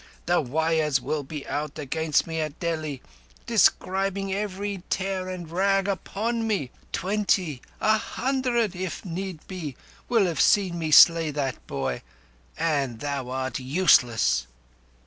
The 0.25 0.41
wires 0.41 0.99
will 0.99 1.21
be 1.21 1.47
out 1.47 1.77
against 1.77 2.25
me 2.25 2.39
at 2.41 2.59
Delhi, 2.59 3.03
describing 3.45 4.33
every 4.33 4.81
tear 4.89 5.29
and 5.29 5.47
rag 5.47 5.87
upon 5.87 6.47
me. 6.47 6.71
Twenty—a 6.91 7.97
hundred, 7.99 8.75
if 8.75 9.05
need 9.05 9.47
be—will 9.47 10.25
have 10.25 10.41
seen 10.41 10.79
me 10.79 10.89
slay 10.89 11.29
that 11.29 11.67
boy. 11.67 12.01
And 12.57 12.99
thou 12.99 13.29
art 13.29 13.59
useless!" 13.59 14.47